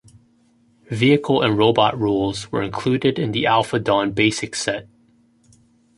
Vehicle 0.89 1.43
and 1.43 1.59
robot 1.59 1.95
rules 1.95 2.51
were 2.51 2.63
included 2.63 3.19
in 3.19 3.33
the 3.33 3.45
"Alpha 3.45 3.77
Dawn" 3.77 4.13
basic 4.13 4.55
set. 4.55 4.87